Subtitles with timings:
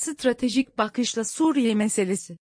[0.00, 2.38] Stratejik bakışla Suriye meselesi.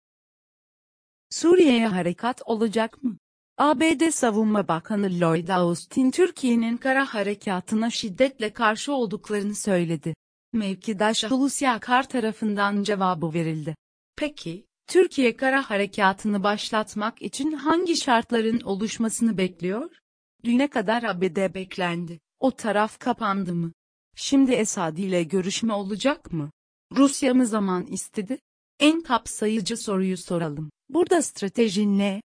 [1.31, 3.19] Suriye'ye harekat olacak mı?
[3.58, 10.14] ABD Savunma Bakanı Lloyd Austin Türkiye'nin kara harekatına şiddetle karşı olduklarını söyledi.
[10.53, 13.77] Mevkidaş Hulusi Akar tarafından cevabı verildi.
[14.17, 19.91] Peki, Türkiye kara harekatını başlatmak için hangi şartların oluşmasını bekliyor?
[20.45, 22.21] Düne kadar ABD beklendi.
[22.41, 23.73] O taraf kapandı mı?
[24.16, 26.50] Şimdi Esad ile görüşme olacak mı?
[26.92, 28.38] Rusya mı zaman istedi?
[28.80, 30.70] En kapsayıcı soruyu soralım.
[30.88, 32.23] Burada strateji ne?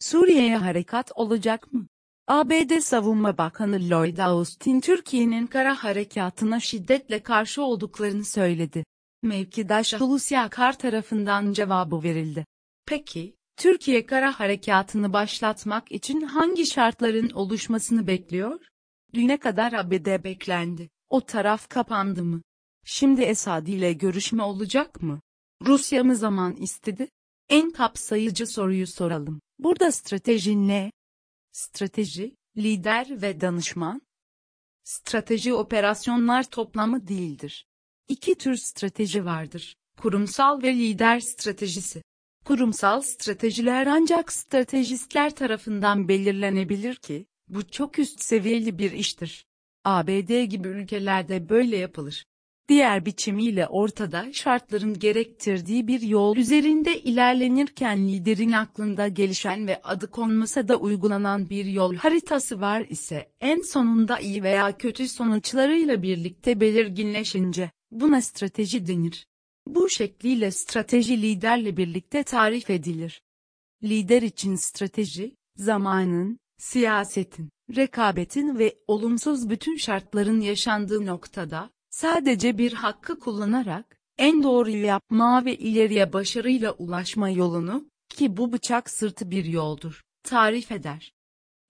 [0.00, 1.86] Suriye'ye harekat olacak mı?
[2.28, 8.84] ABD Savunma Bakanı Lloyd Austin Türkiye'nin kara harekatına şiddetle karşı olduklarını söyledi.
[9.22, 12.46] Mevkidaş Hulusi Akar tarafından cevabı verildi.
[12.86, 18.60] Peki, Türkiye kara harekatını başlatmak için hangi şartların oluşmasını bekliyor?
[19.14, 20.90] Düne kadar ABD beklendi.
[21.10, 22.42] O taraf kapandı mı?
[22.84, 25.20] Şimdi Esad ile görüşme olacak mı?
[25.66, 27.08] Rusya mı zaman istedi?
[27.48, 29.40] En kapsayıcı soruyu soralım.
[29.58, 30.92] Burada strateji ne?
[31.52, 34.02] Strateji, lider ve danışman.
[34.84, 37.66] Strateji operasyonlar toplamı değildir.
[38.08, 39.76] İki tür strateji vardır.
[39.98, 42.02] Kurumsal ve lider stratejisi.
[42.44, 49.46] Kurumsal stratejiler ancak stratejistler tarafından belirlenebilir ki, bu çok üst seviyeli bir iştir.
[49.84, 52.24] ABD gibi ülkelerde böyle yapılır.
[52.68, 60.68] Diğer biçimiyle ortada şartların gerektirdiği bir yol üzerinde ilerlenirken liderin aklında gelişen ve adı konmasa
[60.68, 67.70] da uygulanan bir yol haritası var ise en sonunda iyi veya kötü sonuçlarıyla birlikte belirginleşince
[67.90, 69.26] buna strateji denir.
[69.66, 73.22] Bu şekliyle strateji liderle birlikte tarif edilir.
[73.82, 83.18] Lider için strateji, zamanın, siyasetin, rekabetin ve olumsuz bütün şartların yaşandığı noktada, sadece bir hakkı
[83.18, 90.02] kullanarak, en doğruyu yapma ve ileriye başarıyla ulaşma yolunu, ki bu bıçak sırtı bir yoldur,
[90.22, 91.12] tarif eder.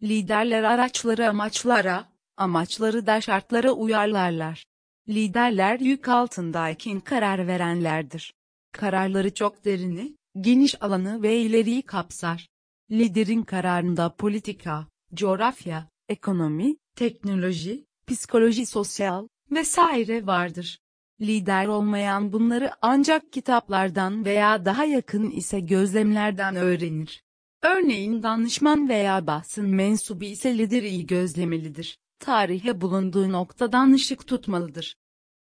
[0.03, 4.65] Liderler araçları amaçlara, amaçları da şartlara uyarlarlar.
[5.09, 8.35] Liderler yük altındayken karar verenlerdir.
[8.73, 12.49] Kararları çok derini, geniş alanı ve ileriyi kapsar.
[12.93, 20.79] Liderin kararında politika, coğrafya, ekonomi, teknoloji, psikoloji sosyal, vesaire vardır.
[21.21, 27.23] Lider olmayan bunları ancak kitaplardan veya daha yakın ise gözlemlerden öğrenir.
[27.63, 31.99] Örneğin danışman veya bahsın mensubu ise lideri iyi gözlemelidir.
[32.19, 34.97] Tarihe bulunduğu noktadan ışık tutmalıdır.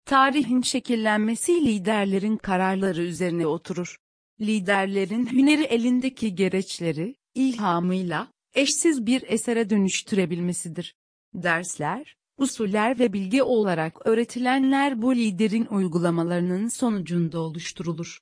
[0.05, 3.97] Tarihin şekillenmesi liderlerin kararları üzerine oturur.
[4.41, 10.95] Liderlerin hüneri elindeki gereçleri, ilhamıyla, eşsiz bir esere dönüştürebilmesidir.
[11.33, 18.19] Dersler, usuller ve bilgi olarak öğretilenler bu liderin uygulamalarının sonucunda oluşturulur.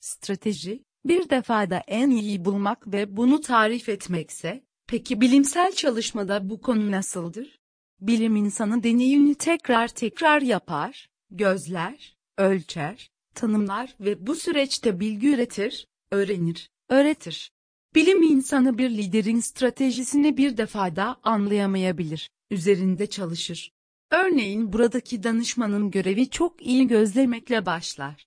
[0.00, 6.90] Strateji, bir defada en iyi bulmak ve bunu tarif etmekse, peki bilimsel çalışmada bu konu
[6.90, 7.58] nasıldır?
[8.00, 16.70] Bilim insanı deneyini tekrar tekrar yapar, gözler, ölçer, tanımlar ve bu süreçte bilgi üretir, öğrenir,
[16.88, 17.50] öğretir.
[17.96, 23.72] Bilim insanı bir liderin stratejisini bir defada anlayamayabilir, üzerinde çalışır.
[24.10, 28.26] Örneğin buradaki danışmanın görevi çok iyi gözlemekle başlar.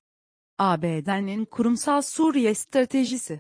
[0.57, 3.39] ABD'nin kurumsal Suriye stratejisi.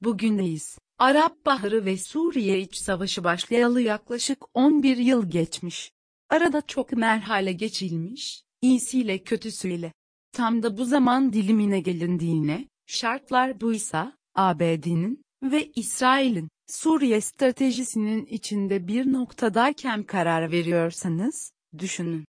[0.00, 0.78] Bugündeyiz.
[0.98, 5.92] Arap Baharı ve Suriye iç savaşı başlayalı yaklaşık 11 yıl geçmiş.
[6.30, 9.92] Arada çok merhale geçilmiş, iyisiyle kötüsüyle.
[10.32, 19.12] Tam da bu zaman dilimine gelindiğine, şartlar buysa, ABD'nin ve İsrail'in Suriye stratejisinin içinde bir
[19.12, 22.24] noktadayken karar veriyorsanız, düşünün.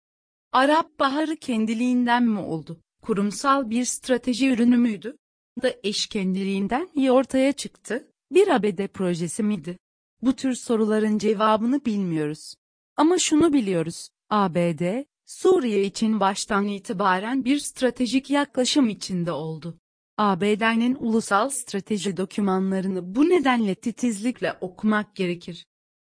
[0.51, 2.81] Arap Baharı kendiliğinden mi oldu?
[3.01, 5.17] Kurumsal bir strateji ürünü müydü?
[5.63, 8.07] Da eş kendiliğinden mi ortaya çıktı?
[8.31, 9.77] Bir ABD projesi miydi?
[10.21, 12.55] Bu tür soruların cevabını bilmiyoruz.
[12.97, 19.80] Ama şunu biliyoruz, ABD, Suriye için baştan itibaren bir stratejik yaklaşım içinde oldu.
[20.21, 25.65] ABD'nin ulusal strateji dokümanlarını bu nedenle titizlikle okumak gerekir.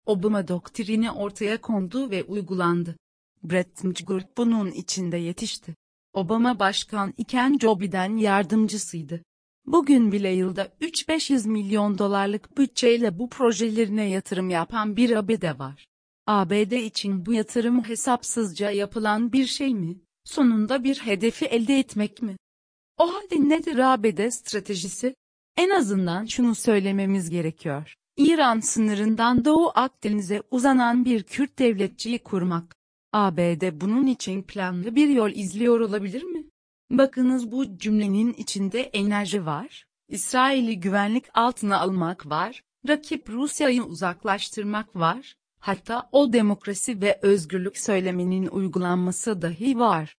[0.06, 2.98] Obama doktrini ortaya kondu ve uygulandı.
[3.44, 5.75] Brett Mcgurt bunun içinde yetişti.
[6.13, 9.24] Obama başkan iken Joe Biden yardımcısıydı.
[9.65, 15.86] Bugün bile yılda 3-500 milyon dolarlık bütçeyle bu projelerine yatırım yapan bir ABD var.
[16.27, 19.98] ABD için bu yatırım hesapsızca yapılan bir şey mi?
[20.24, 22.38] Sonunda bir hedefi elde etmek mi?
[23.01, 25.15] O halde nedir ABD stratejisi?
[25.57, 27.95] En azından şunu söylememiz gerekiyor.
[28.18, 32.75] İran sınırından Doğu Akdeniz'e uzanan bir Kürt devletçiyi kurmak.
[33.13, 36.44] ABD bunun için planlı bir yol izliyor olabilir mi?
[36.92, 45.36] Bakınız bu cümlenin içinde enerji var, İsrail'i güvenlik altına almak var, rakip Rusya'yı uzaklaştırmak var,
[45.59, 50.15] hatta o demokrasi ve özgürlük söyleminin uygulanması dahi var.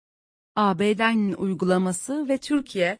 [0.56, 2.98] ABD'nin uygulaması ve Türkiye,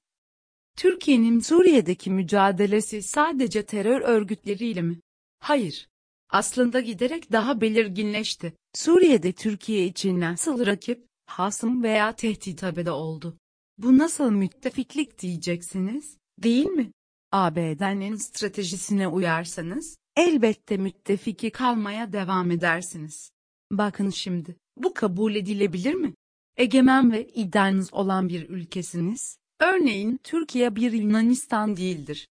[0.77, 5.01] Türkiye'nin Suriye'deki mücadelesi sadece terör örgütleriyle mi?
[5.41, 5.89] Hayır.
[6.31, 8.53] Aslında giderek daha belirginleşti.
[8.75, 13.39] Suriye'de Türkiye için nasıl rakip, hasım veya tehdit abede oldu.
[13.79, 16.93] Bu nasıl müttefiklik diyeceksiniz, değil mi?
[17.33, 23.31] ABD'nin stratejisine uyarsanız, elbette müttefiki kalmaya devam edersiniz.
[23.73, 26.15] Bakın şimdi, bu kabul edilebilir mi?
[26.57, 32.29] Egemen ve iddianız olan bir ülkesiniz, örneğin Türkiye bir Yunanistan değildir.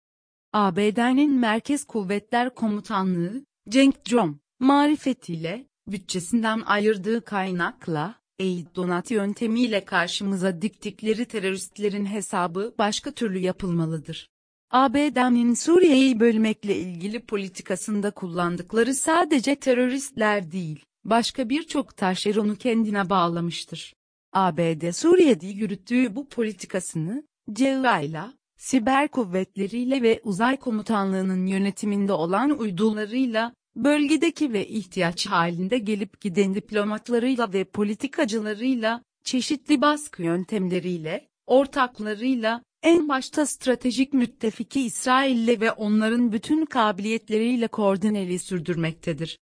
[0.53, 11.25] ABD'nin Merkez Kuvvetler Komutanlığı, Cenk Com, marifetiyle, bütçesinden ayırdığı kaynakla, aid donat yöntemiyle karşımıza diktikleri
[11.25, 14.29] teröristlerin hesabı başka türlü yapılmalıdır.
[14.71, 23.95] ABD'nin Suriye'yi bölmekle ilgili politikasında kullandıkları sadece teröristler değil, başka birçok taşeronu kendine bağlamıştır.
[24.33, 34.53] ABD Suriye'de yürüttüğü bu politikasını, CIA siber kuvvetleriyle ve uzay komutanlığının yönetiminde olan uydularıyla, bölgedeki
[34.53, 44.13] ve ihtiyaç halinde gelip giden diplomatlarıyla ve politikacılarıyla, çeşitli baskı yöntemleriyle, ortaklarıyla, en başta stratejik
[44.13, 49.39] müttefiki İsrail'le ve onların bütün kabiliyetleriyle koordineli sürdürmektedir.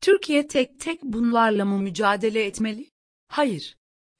[0.00, 2.86] Türkiye tek tek bunlarla mı mücadele etmeli?
[3.28, 3.76] Hayır.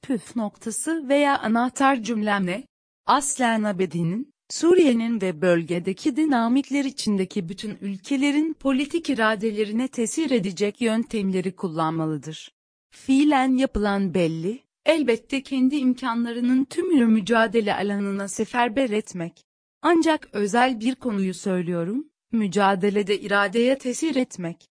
[0.07, 2.63] Püf noktası veya anahtar cümlem ne?
[3.05, 12.51] Aslen abedinin, Suriye'nin ve bölgedeki dinamikler içindeki bütün ülkelerin politik iradelerine tesir edecek yöntemleri kullanmalıdır.
[12.91, 19.45] Fiilen yapılan belli, elbette kendi imkanlarının tümünü mücadele alanına seferber etmek.
[19.81, 24.67] Ancak özel bir konuyu söylüyorum, mücadelede iradeye tesir etmek.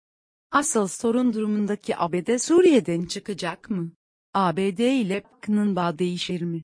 [0.51, 3.91] Asıl sorun durumundaki ABD Suriye'den çıkacak mı?
[4.33, 6.63] ABD ile PKK'nın bağ değişir mi?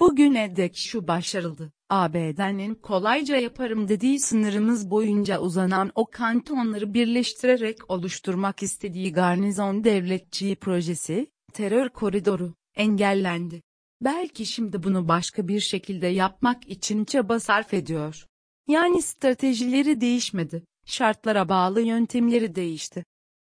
[0.00, 1.72] Bugüne dek şu başarıldı.
[1.90, 11.30] ABD'nin kolayca yaparım dediği sınırımız boyunca uzanan o kantonları birleştirerek oluşturmak istediği garnizon devletçiği projesi,
[11.52, 13.62] terör koridoru, engellendi.
[14.00, 18.26] Belki şimdi bunu başka bir şekilde yapmak için çaba sarf ediyor.
[18.68, 23.04] Yani stratejileri değişmedi, şartlara bağlı yöntemleri değişti.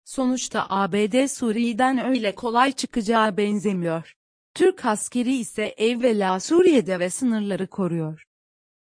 [0.04, 4.14] Sonuçta ABD Suriye'den öyle kolay çıkacağı benzemiyor.
[4.54, 8.24] Türk askeri ise evvela Suriye'de ve sınırları koruyor.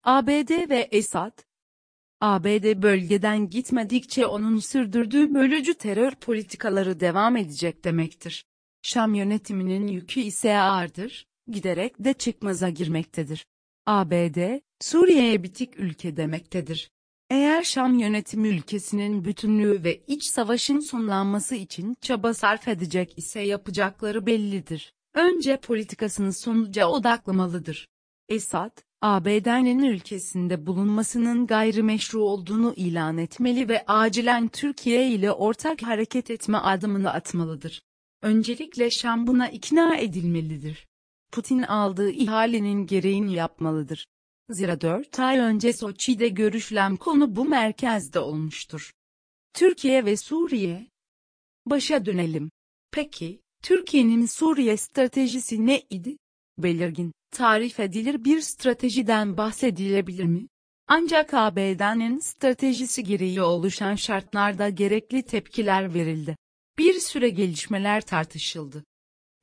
[0.03, 1.39] ABD ve Esad,
[2.21, 8.45] ABD bölgeden gitmedikçe onun sürdürdüğü bölücü terör politikaları devam edecek demektir.
[8.81, 13.45] Şam yönetiminin yükü ise ağırdır, giderek de çıkmaza girmektedir.
[13.85, 16.91] ABD, Suriye'ye bitik ülke demektedir.
[17.31, 24.25] Eğer Şam yönetimi ülkesinin bütünlüğü ve iç savaşın sonlanması için çaba sarf edecek ise yapacakları
[24.25, 24.93] bellidir.
[25.13, 27.87] Önce politikasını sonuca odaklamalıdır.
[28.29, 36.57] Esad, ABD'nin ülkesinde bulunmasının gayrimeşru olduğunu ilan etmeli ve acilen Türkiye ile ortak hareket etme
[36.57, 37.81] adımını atmalıdır.
[38.21, 40.87] Öncelikle Şam buna ikna edilmelidir.
[41.31, 44.07] Putin aldığı ihalenin gereğini yapmalıdır.
[44.51, 48.93] Zira 4 ay önce Soçi'de görüşülen konu bu merkezde olmuştur.
[49.53, 50.87] Türkiye ve Suriye.
[51.65, 52.51] Başa dönelim.
[52.91, 56.17] Peki, Türkiye'nin Suriye stratejisi ne idi?
[56.57, 60.47] Belirgin, tarif edilir bir stratejiden bahsedilebilir mi?
[60.87, 66.37] Ancak ABD'nin stratejisi gereği oluşan şartlarda gerekli tepkiler verildi.
[66.77, 68.83] Bir süre gelişmeler tartışıldı.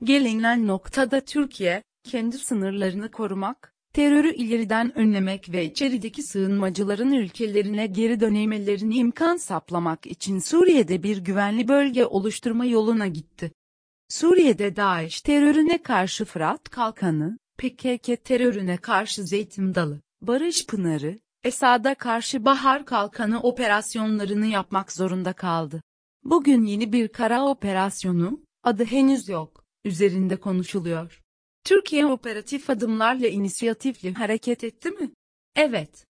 [0.04, 8.96] Gelinen noktada Türkiye, kendi sınırlarını korumak, terörü ileriden önlemek ve içerideki sığınmacıların ülkelerine geri dönemelerini
[8.96, 13.52] imkan saplamak için Suriye'de bir güvenli bölge oluşturma yoluna gitti.
[14.08, 22.44] Suriye'de DAEŞ terörüne karşı Fırat Kalkanı, PKK terörüne karşı Zeytin Dalı, Barış Pınarı, Esad'a karşı
[22.44, 25.82] Bahar Kalkanı operasyonlarını yapmak zorunda kaldı.
[26.24, 31.22] Bugün yeni bir kara operasyonu, adı henüz yok, üzerinde konuşuluyor.
[31.68, 35.10] Türkiye operatif adımlarla inisiyatifli hareket etti mi?
[35.56, 36.06] Evet.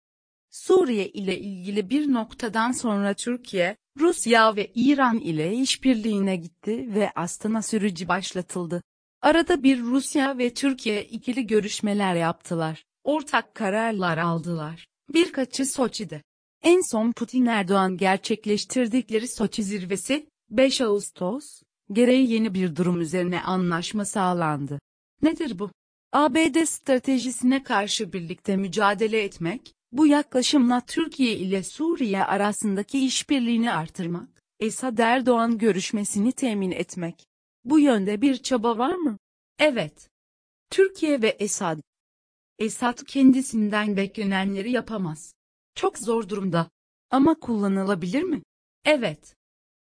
[0.50, 7.62] Suriye ile ilgili bir noktadan sonra Türkiye, Rusya ve İran ile işbirliğine gitti ve Astana
[7.62, 8.82] süreci başlatıldı.
[9.22, 12.84] Arada bir Rusya ve Türkiye ikili görüşmeler yaptılar.
[13.04, 14.88] Ortak kararlar aldılar.
[15.14, 16.22] Birkaçı Soçi'de.
[16.64, 24.06] En son Putin Erdoğan gerçekleştirdikleri Soçi zirvesi, 5 Ağustos, gereği yeni bir durum üzerine anlaşma
[24.06, 24.80] sağlandı.
[25.24, 25.72] Nedir bu?
[26.12, 34.98] ABD stratejisine karşı birlikte mücadele etmek, bu yaklaşımla Türkiye ile Suriye arasındaki işbirliğini artırmak, Esad
[34.98, 37.28] Erdoğan görüşmesini temin etmek.
[37.66, 39.18] Bu yönde bir çaba var mı?
[39.60, 40.10] Evet.
[40.70, 41.80] Türkiye ve Esad.
[42.60, 45.34] Esad kendisinden beklenenleri yapamaz.
[45.76, 46.70] Çok zor durumda.
[47.12, 48.42] Ama kullanılabilir mi?
[48.86, 49.36] Evet.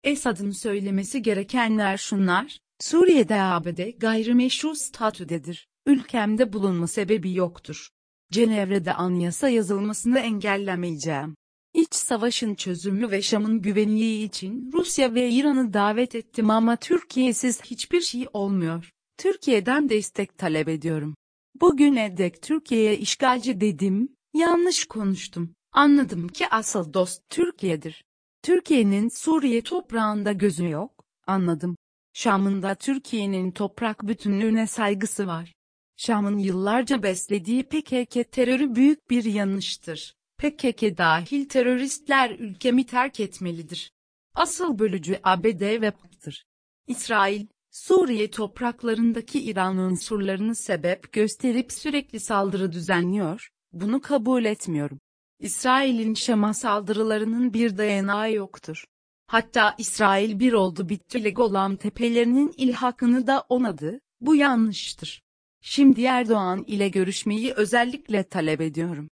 [0.05, 5.69] Esad'ın söylemesi gerekenler şunlar, Suriye'de ABD gayrimeşru statüdedir.
[5.87, 7.89] Ülkemde bulunma sebebi yoktur.
[8.33, 11.35] Cenevre'de anayasa yazılmasını engellemeyeceğim.
[11.75, 18.01] İç savaşın çözümü ve Şam'ın güvenliği için Rusya ve İran'ı davet ettim ama Türkiye'siz hiçbir
[18.01, 18.91] şey olmuyor.
[19.19, 21.15] Türkiye'den destek talep ediyorum.
[21.61, 25.55] Bugüne dek Türkiye'ye işgalci dedim, yanlış konuştum.
[25.73, 28.05] Anladım ki asıl dost Türkiye'dir.
[28.43, 31.77] Türkiye'nin Suriye toprağında gözü yok, anladım.
[32.13, 35.55] Şam'ın da Türkiye'nin toprak bütünlüğüne saygısı var.
[35.97, 40.15] Şam'ın yıllarca beslediği PKK terörü büyük bir yanlıştır.
[40.39, 43.93] PKK dahil teröristler ülkemi terk etmelidir.
[44.35, 46.45] Asıl bölücü ABD ve PKK'tır.
[46.87, 55.01] İsrail, Suriye topraklarındaki İran unsurlarını sebep gösterip sürekli saldırı düzenliyor, bunu kabul etmiyorum.
[55.39, 58.85] İsrail'in Şam'a saldırılarının bir dayanağı yoktur.
[59.33, 65.23] Hatta İsrail bir oldu bitti Golan tepelerinin ilhakını da onadı, bu yanlıştır.
[65.61, 69.11] Şimdi Erdoğan ile görüşmeyi özellikle talep ediyorum.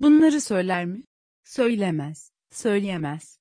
[0.00, 1.02] Bunları söyler mi?
[1.44, 3.38] Söylemez, söyleyemez.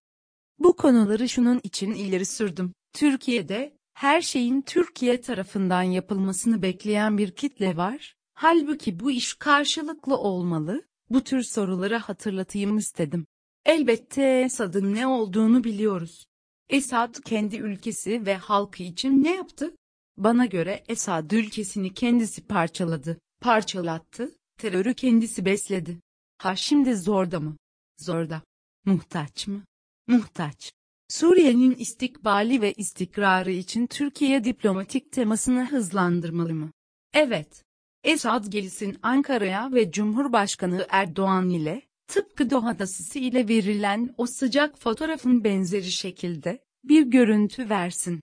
[0.59, 2.73] Bu konuları şunun için ileri sürdüm.
[2.93, 10.83] Türkiye'de, her şeyin Türkiye tarafından yapılmasını bekleyen bir kitle var, halbuki bu iş karşılıklı olmalı,
[11.09, 13.25] bu tür soruları hatırlatayım istedim.
[13.65, 16.25] Elbette Esad'ın ne olduğunu biliyoruz.
[16.69, 19.75] Esad kendi ülkesi ve halkı için ne yaptı?
[20.17, 25.99] Bana göre Esad ülkesini kendisi parçaladı, parçalattı, terörü kendisi besledi.
[26.37, 27.57] Ha şimdi zorda mı?
[27.97, 28.41] Zorda.
[28.85, 29.61] Muhtaç mı?
[30.07, 30.71] Muhtaç.
[31.09, 36.71] Suriye'nin istikbali ve istikrarı için Türkiye diplomatik temasını hızlandırmalı mı?
[37.13, 37.63] Evet.
[38.03, 45.43] Esad gelsin Ankara'ya ve Cumhurbaşkanı Erdoğan ile, tıpkı Doha Sisi ile verilen o sıcak fotoğrafın
[45.43, 48.21] benzeri şekilde, bir görüntü versin.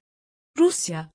[0.59, 1.11] Rusya.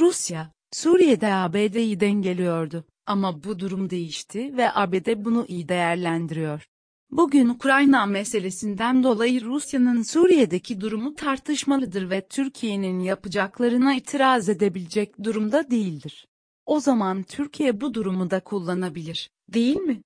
[0.00, 2.84] Rusya, Suriye'de ABD'yi dengeliyordu.
[3.06, 6.66] Ama bu durum değişti ve ABD bunu iyi değerlendiriyor.
[7.10, 16.26] Bugün Ukrayna meselesinden dolayı Rusya'nın Suriye'deki durumu tartışmalıdır ve Türkiye'nin yapacaklarına itiraz edebilecek durumda değildir.
[16.66, 20.02] O zaman Türkiye bu durumu da kullanabilir, değil mi?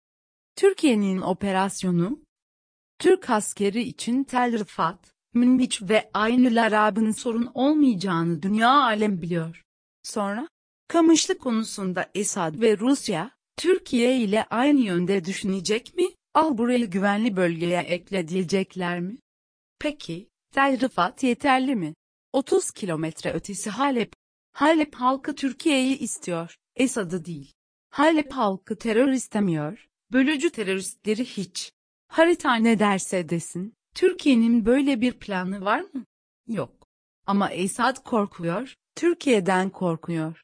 [0.60, 2.20] Türkiye'nin operasyonu,
[2.98, 9.62] Türk askeri için Tel Rifat, Münbiç ve Aynül Arab'ın sorun olmayacağını dünya alem biliyor.
[10.02, 10.48] Sonra,
[10.88, 16.04] Kamışlı konusunda Esad ve Rusya, Türkiye ile aynı yönde düşünecek mi?
[16.34, 19.18] Al burayı güvenli bölgeye ekle diyecekler mi?
[19.78, 21.94] Peki, Tel Rifat yeterli mi?
[22.32, 24.12] 30 kilometre ötesi Halep.
[24.52, 27.52] Halep halkı Türkiye'yi istiyor, Esad'ı değil.
[27.90, 31.72] Halep halkı terör istemiyor, bölücü teröristleri hiç.
[32.08, 36.04] Harita ne derse desin, Türkiye'nin böyle bir planı var mı?
[36.48, 36.88] Yok.
[37.26, 40.42] Ama Esad korkuyor, Türkiye'den korkuyor.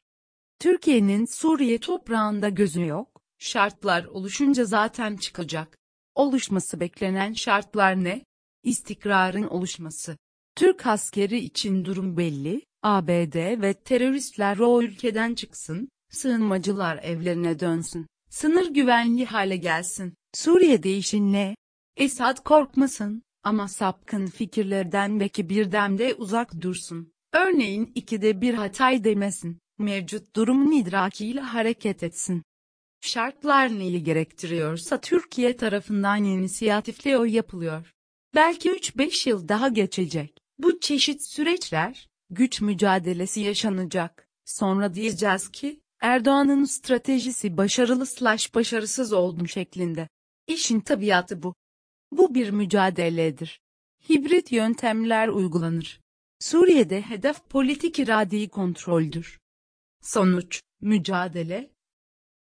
[0.59, 5.77] Türkiye'nin Suriye toprağında gözü yok, şartlar oluşunca zaten çıkacak.
[6.15, 8.25] Oluşması beklenen şartlar ne?
[8.63, 10.17] İstikrarın oluşması.
[10.55, 18.69] Türk askeri için durum belli, ABD ve teröristler o ülkeden çıksın, sığınmacılar evlerine dönsün, sınır
[18.69, 20.13] güvenli hale gelsin.
[20.33, 21.55] Suriye'de işin ne?
[21.97, 27.13] Esad korkmasın, ama sapkın fikirlerden ve kibirden uzak dursun.
[27.33, 32.43] Örneğin ikide bir hatay demesin mevcut durumun idrakiyle hareket etsin.
[33.01, 37.93] Şartlar neyi gerektiriyorsa Türkiye tarafından inisiyatifle o yapılıyor.
[38.35, 40.37] Belki 3-5 yıl daha geçecek.
[40.59, 44.27] Bu çeşit süreçler, güç mücadelesi yaşanacak.
[44.45, 50.09] Sonra diyeceğiz ki, Erdoğan'ın stratejisi başarılı slash başarısız oldu şeklinde.
[50.47, 51.55] İşin tabiatı bu.
[52.11, 53.61] Bu bir mücadeledir.
[54.09, 56.01] Hibrit yöntemler uygulanır.
[56.39, 59.39] Suriye'de hedef politik iradeyi kontroldür.
[60.01, 61.71] Sonuç, mücadele.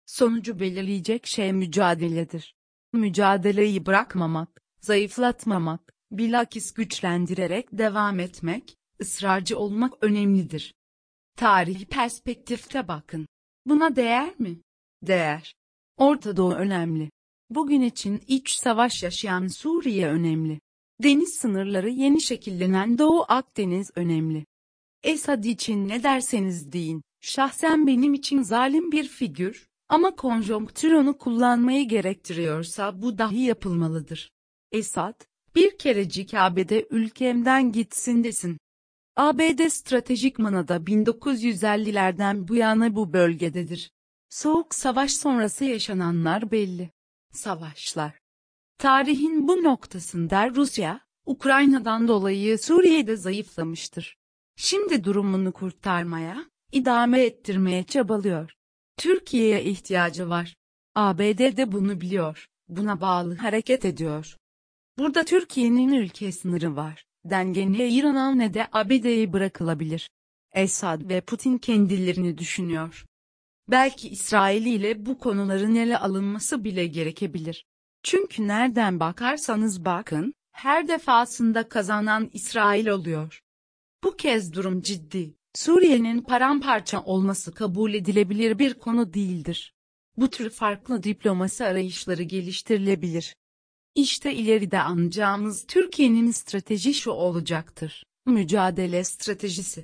[0.05, 2.55] Sonucu belirleyecek şey mücadeledir.
[2.93, 10.73] Mücadeleyi bırakmamak, zayıflatmamak, bilakis güçlendirerek devam etmek, ısrarcı olmak önemlidir.
[11.37, 13.27] Tarihi perspektifte bakın.
[13.65, 14.59] Buna değer mi?
[15.01, 15.55] Değer.
[15.97, 17.09] Orta Doğu önemli.
[17.49, 20.59] Bugün için iç savaş yaşayan Suriye önemli.
[21.03, 24.45] Deniz sınırları yeni şekillenen Doğu Akdeniz önemli.
[25.03, 31.87] Esad için ne derseniz deyin, şahsen benim için zalim bir figür, ama konjonktür onu kullanmayı
[31.87, 34.31] gerektiriyorsa bu dahi yapılmalıdır.
[34.71, 35.21] Esad,
[35.55, 38.57] bir kerecik ABD ülkemden gitsin desin.
[39.15, 43.91] ABD stratejik manada 1950'lerden bu yana bu bölgededir.
[44.29, 46.91] Soğuk savaş sonrası yaşananlar belli.
[47.31, 48.19] Savaşlar.
[48.77, 54.17] Tarihin bu noktasında Rusya, Ukrayna'dan dolayı Suriye'de zayıflamıştır.
[54.55, 58.53] Şimdi durumunu kurtarmaya, idame ettirmeye çabalıyor.
[58.97, 60.55] Türkiye'ye ihtiyacı var.
[60.95, 64.37] ABD de bunu biliyor, buna bağlı hareket ediyor.
[64.97, 67.05] Burada Türkiye'nin ülke sınırı var.
[67.25, 70.09] Denge ne İran'a ne de ABD'ye bırakılabilir.
[70.53, 73.05] Esad ve Putin kendilerini düşünüyor.
[73.71, 77.65] Belki İsrail ile bu konuların ele alınması bile gerekebilir.
[78.03, 83.41] Çünkü nereden bakarsanız bakın, her defasında kazanan İsrail oluyor.
[84.03, 85.35] Bu kez durum ciddi.
[85.53, 89.73] Suriye'nin paramparça olması kabul edilebilir bir konu değildir.
[90.17, 93.35] Bu tür farklı diplomasi arayışları geliştirilebilir.
[93.95, 98.03] İşte ileride anacağımız Türkiye'nin strateji şu olacaktır.
[98.25, 99.83] Mücadele stratejisi.